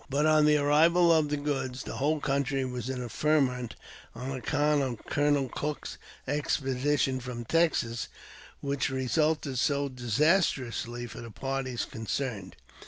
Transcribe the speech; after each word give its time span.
IBut, 0.11 0.25
on 0.27 0.45
the 0.45 0.57
arrival 0.57 1.13
of 1.13 1.29
the 1.29 1.37
goods, 1.37 1.83
the 1.83 1.97
whole 1.97 2.19
country 2.19 2.65
was 2.65 2.89
in 2.89 3.03
a 3.03 3.07
ferment 3.07 3.75
on 4.15 4.31
account 4.31 4.81
of 4.81 5.05
Colonel 5.05 5.47
Cook's 5.49 5.99
expedition 6.27 7.19
from 7.19 7.45
Texas, 7.45 8.07
which 8.61 8.89
resulted 8.89 9.59
so 9.59 9.89
disastrously 9.89 11.05
for 11.05 11.21
the 11.21 11.29
parties 11.29 11.85
concerned. 11.85 12.55